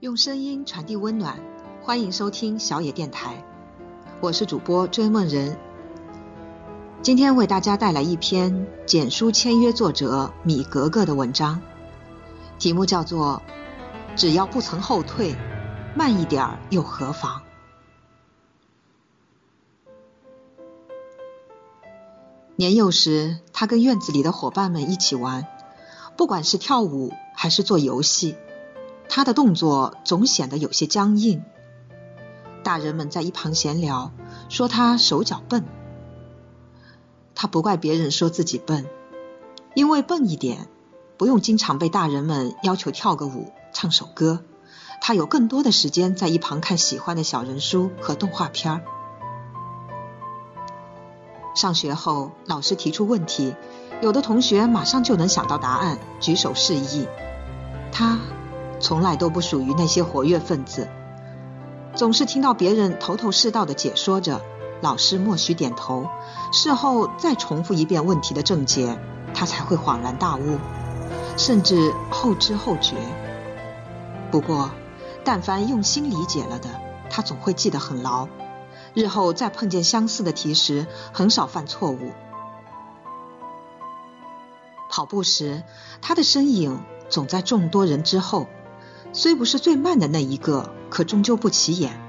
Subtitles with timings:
[0.00, 1.38] 用声音传递温暖，
[1.82, 3.44] 欢迎收听小野电台，
[4.22, 5.58] 我是主播追梦人。
[7.02, 11.60] 今天为大家带来一篇简书签约作者米格格的文章，
[12.58, 13.42] 题目叫做
[14.18, 15.36] 《只要不曾后退，
[15.94, 17.42] 慢一点又何妨》。
[22.56, 25.46] 年幼时，他跟院子里的伙伴们一起玩，
[26.16, 28.34] 不管是跳舞还是做游戏。
[29.12, 31.42] 他的动作总显得有些僵硬，
[32.62, 34.12] 大人们在一旁闲聊，
[34.48, 35.64] 说他手脚笨。
[37.34, 38.86] 他不怪别人说自己笨，
[39.74, 40.68] 因为笨一点，
[41.16, 44.44] 不用经常被大人们要求跳个舞、唱首歌，
[45.00, 48.80] 他有更多的时间在一旁看喜欢的小人书和动画片。
[51.56, 53.56] 上学后，老师提出问题，
[54.02, 57.08] 有的同学马上就能想到答案，举手示意，
[57.90, 58.20] 他。
[58.80, 60.88] 从来都不属于那些活跃分子，
[61.94, 64.40] 总是听到别人头头是道的解说着，
[64.80, 66.08] 老师默许点头，
[66.50, 68.98] 事后再重复一遍问题的症结，
[69.34, 70.58] 他才会恍然大悟，
[71.36, 72.96] 甚至后知后觉。
[74.30, 74.70] 不过，
[75.24, 76.70] 但凡用心理解了的，
[77.10, 78.28] 他总会记得很牢，
[78.94, 82.12] 日后再碰见相似的题时，很少犯错误。
[84.88, 85.62] 跑步时，
[86.00, 88.46] 他的身影总在众多人之后。
[89.12, 92.00] 虽不是最慢的那一个，可终究不起眼。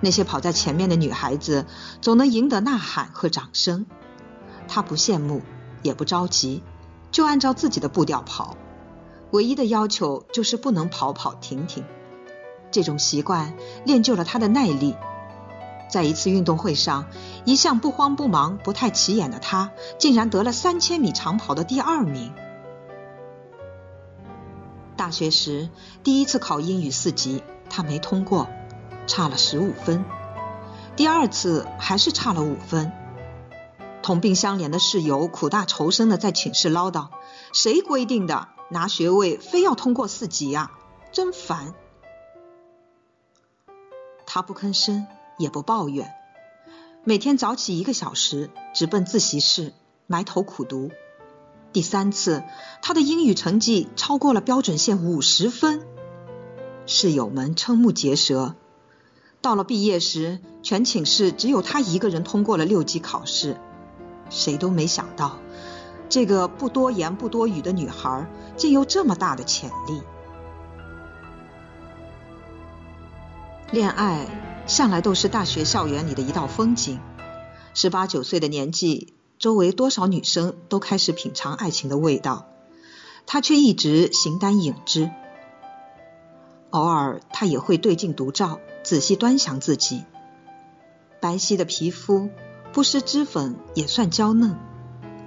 [0.00, 1.66] 那些跑在前面的女孩子
[2.00, 3.86] 总能赢得呐喊和掌声。
[4.66, 5.42] 他不羡慕，
[5.82, 6.62] 也不着急，
[7.10, 8.56] 就按照自己的步调跑。
[9.30, 11.84] 唯一的要求就是不能跑跑停停。
[12.70, 13.54] 这种习惯
[13.84, 14.96] 练就了他的耐力。
[15.88, 17.06] 在一次运动会上，
[17.44, 22.32] 一向不慌不忙、不太起眼的他，竟然得了三千米长跑的第二名。
[24.96, 25.68] 大学时
[26.02, 28.48] 第一次考英语四级，他没通过，
[29.06, 30.04] 差了十五分。
[30.96, 32.92] 第二次还是差了五分。
[34.02, 37.08] 同病相怜的室友苦大仇深的在寝室唠叨
[37.52, 38.48] ：“谁规定的？
[38.70, 40.70] 拿学位非要通过四级啊？
[41.10, 41.74] 真烦！”
[44.26, 45.06] 他不吭声，
[45.38, 46.14] 也不抱怨，
[47.02, 49.72] 每天早起一个小时，直奔自习室，
[50.06, 50.90] 埋头苦读。
[51.74, 52.44] 第三次，
[52.82, 55.82] 他的英语成绩超过了标准线五十分，
[56.86, 58.54] 室友们瞠目结舌。
[59.42, 63.56] 到了毕业时，全寝室只有他一个人通过了六级考试。
[64.30, 65.40] 谁都没想到，
[66.08, 70.00] 这个不多言不多语的女孩竟有这么大的潜力。
[73.72, 74.28] 恋爱
[74.68, 77.00] 向来都是大学校园里的一道风景。
[77.74, 79.13] 十八九岁的年纪。
[79.44, 82.46] 周围多少女生都开始品尝爱情的味道，
[83.26, 85.10] 他却一直形单影只。
[86.70, 90.04] 偶尔，他也会对镜独照，仔细端详自己。
[91.20, 92.30] 白皙的皮肤，
[92.72, 94.54] 不施脂粉也算娇嫩；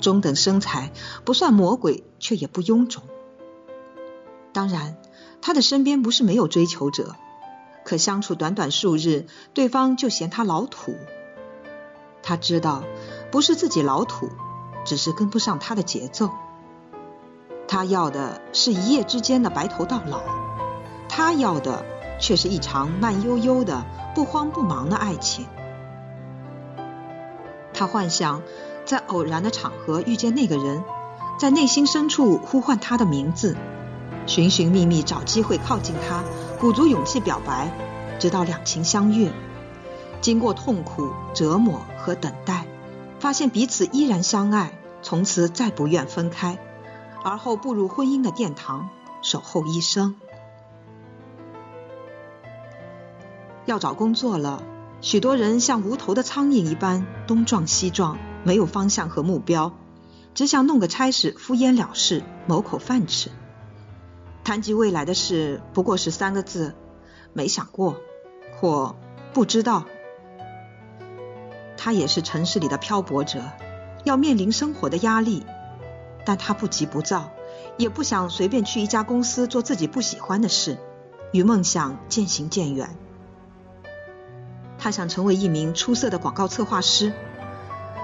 [0.00, 0.90] 中等身材，
[1.26, 3.02] 不算魔鬼，却也不臃肿。
[4.54, 4.96] 当然，
[5.42, 7.14] 他的身边不是没有追求者，
[7.84, 10.94] 可相处短短数日，对方就嫌他老土。
[12.22, 12.84] 他知道。
[13.30, 14.30] 不是自己老土，
[14.84, 16.30] 只是跟不上他的节奏。
[17.66, 20.20] 他要的是一夜之间的白头到老，
[21.08, 21.84] 他要的
[22.18, 23.84] 却是一场慢悠悠的、
[24.14, 25.46] 不慌不忙的爱情。
[27.74, 28.42] 他幻想
[28.86, 30.82] 在偶然的场合遇见那个人，
[31.38, 33.54] 在内心深处呼唤他的名字，
[34.26, 36.24] 寻寻觅觅找机会靠近他，
[36.58, 37.70] 鼓足勇气表白，
[38.18, 39.30] 直到两情相悦。
[40.22, 42.66] 经过痛苦、折磨和等待。
[43.28, 46.58] 发现彼此依然相爱，从此再不愿分开，
[47.22, 48.88] 而后步入婚姻的殿堂，
[49.20, 50.16] 守候一生。
[53.66, 54.62] 要找工作了，
[55.02, 59.74] 许多人像无头的苍蝇一般东撞西撞，没有方向和目标，
[60.32, 63.30] 只想弄个差事敷衍了事，谋口饭吃。
[64.42, 66.74] 谈及未来的事，不过是三个字：
[67.34, 68.00] 没想过，
[68.58, 68.96] 或
[69.34, 69.84] 不知道。
[71.78, 73.40] 他也是城市里的漂泊者，
[74.04, 75.46] 要面临生活的压力，
[76.26, 77.30] 但他不急不躁，
[77.76, 80.76] 也不想随便去一家公司做自己不喜欢的事，
[81.32, 82.96] 与梦想渐行渐远。
[84.76, 87.12] 他想成为一名出色的广告策划师，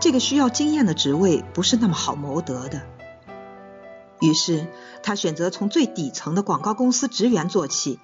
[0.00, 2.82] 这个需要经验的职位不是那么好谋得的。
[4.20, 4.66] 于是
[5.02, 7.98] 他选择从最底层的广告公司职员做起，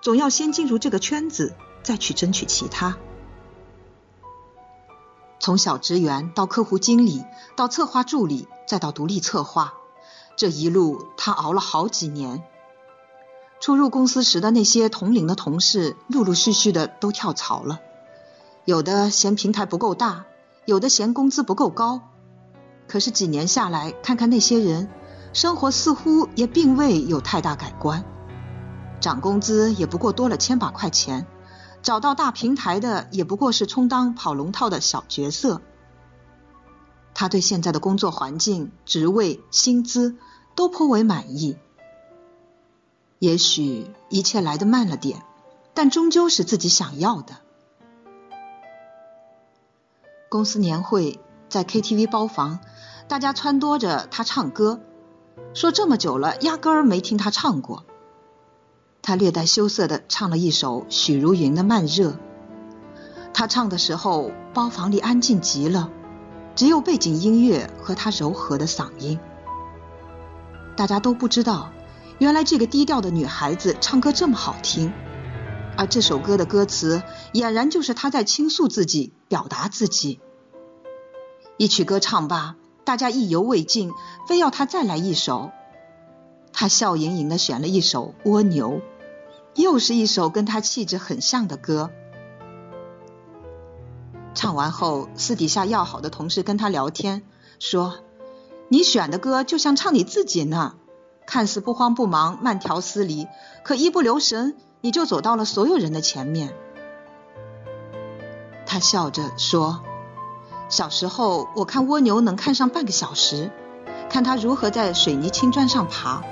[0.00, 2.96] 总要先进入这个圈子，再去争取其他。
[5.40, 7.24] 从小职员到客户经理，
[7.56, 9.72] 到策划助理，再到独立策划，
[10.36, 12.44] 这一路他熬了好几年。
[13.58, 17.80] 初入公司时的那些同龄的同事，陆陆续续的都跳槽了，
[18.66, 20.26] 有的嫌平台不够大，
[20.66, 22.02] 有的嫌工资不够高。
[22.86, 24.90] 可是几年下来，看看那些人，
[25.32, 28.04] 生活似乎也并未有太大改观，
[29.00, 31.26] 涨工资也不过多了千把块钱，
[31.82, 35.60] 找到大平台的也不过是充当跑龙套的小角色。
[37.14, 40.16] 他对现在的工作环境、职位、薪资
[40.54, 41.56] 都颇为满意。
[43.18, 45.22] 也许一切来得慢了点，
[45.74, 47.36] 但终究是自己想要的。
[50.30, 52.60] 公司年会在 KTV 包房，
[53.08, 54.80] 大家撺掇着他唱歌，
[55.52, 57.84] 说这么久了，压根儿没听他唱过。
[59.02, 62.10] 他略带羞涩的唱了一首许茹芸的《慢热》。
[63.32, 65.90] 他唱的时候，包房里安静极了，
[66.54, 69.18] 只有背景音乐和他柔和的嗓音。
[70.76, 71.70] 大家都不知道。
[72.18, 74.92] 原来这个低调的女孩子唱歌这么好听，
[75.78, 77.02] 而这首歌的歌词
[77.32, 80.20] 俨然就是她在倾诉自己、表达自己。
[81.56, 83.90] 一曲歌唱罢，大家意犹未尽，
[84.28, 85.50] 非要她再来一首。
[86.60, 88.72] 他笑盈盈的选了一首《蜗牛》，
[89.54, 91.90] 又是一首跟他气质很像的歌。
[94.34, 97.22] 唱完后，私底下要好的同事跟他聊天，
[97.58, 98.00] 说
[98.68, 100.74] ：“你选的歌就像唱你自己呢。”
[101.24, 103.26] 看似不慌不忙、慢条斯理，
[103.64, 106.52] 可一不留神，你就走到了所有人的前面。
[108.66, 109.80] 他笑着说
[110.68, 113.50] ：“小时候我看蜗牛能看上半个小时，
[114.10, 116.22] 看它如何在水泥青砖上爬。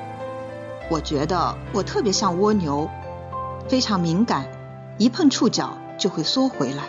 [0.91, 2.89] 我觉得我特别像蜗牛，
[3.69, 4.47] 非常敏感，
[4.97, 6.85] 一碰触角就会缩回来，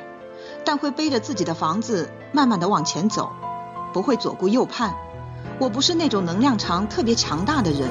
[0.63, 3.31] 但会背着自己的房子慢慢的往前走，
[3.91, 4.95] 不会左顾右盼。”
[5.57, 7.89] 我不是那种能量场特别强大的人，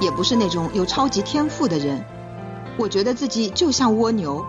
[0.00, 2.04] 也不是那种有超级天赋的人。
[2.78, 4.44] 我觉得自己就像蜗牛，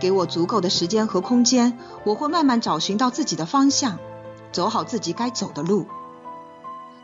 [0.00, 3.98] 给我足够的时间和空间，我会慢慢找寻到自己的方向，
[4.52, 5.86] 走好自己该走的路。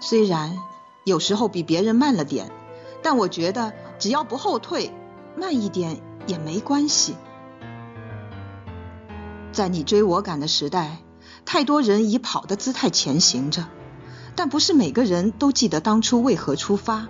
[0.00, 0.58] 虽然
[1.04, 2.50] 有时候比别人慢了点，
[3.04, 4.90] 但我觉得只要不后退，
[5.36, 7.14] 慢一点也没关系。
[9.52, 10.96] 在你追我赶的时代，
[11.44, 13.66] 太多人以跑的姿态前行着。
[14.34, 17.08] 但不是每个人都记得当初为何出发，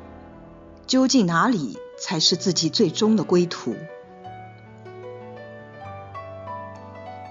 [0.87, 3.77] 究竟哪里才是自己最终的归途？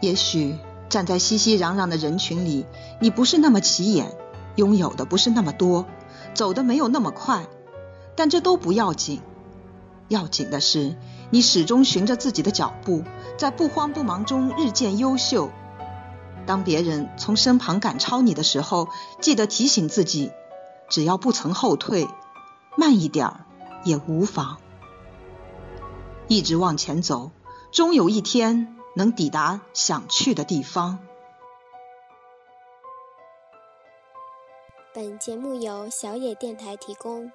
[0.02, 0.56] 也许
[0.88, 2.66] 站在熙熙攘攘的人群里，
[3.02, 4.16] 你不是那么起眼，
[4.56, 5.86] 拥有的不是那么多，
[6.34, 7.46] 走的没有那么快，
[8.16, 9.22] 但这都不要紧。
[10.10, 10.96] 要紧的是，
[11.32, 13.04] 你始终循着自己的脚步，
[13.38, 15.50] 在不慌不忙中日渐优秀。
[16.46, 18.90] 当别人从身旁赶超你的时候，
[19.22, 20.32] 记得提醒自己，
[20.90, 22.08] 只要不曾后退，
[22.76, 23.46] 慢一点儿
[23.86, 24.58] 也无妨。
[26.28, 27.32] 一直往前走，
[27.72, 31.00] 终有一天能抵达想去的地方。
[34.94, 37.32] 本节目由小野电台提供，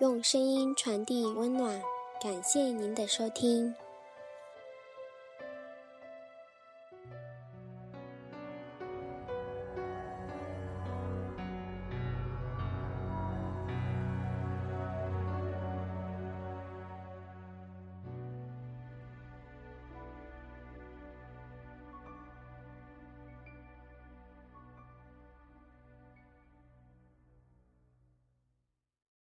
[0.00, 1.78] 用声音传递温暖，
[2.22, 3.74] 感谢您的收听。